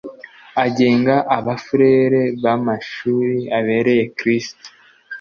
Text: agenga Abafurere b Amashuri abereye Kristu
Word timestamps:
agenga 0.65 1.15
Abafurere 1.37 2.21
b 2.41 2.43
Amashuri 2.55 3.37
abereye 3.57 4.03
Kristu 4.17 4.67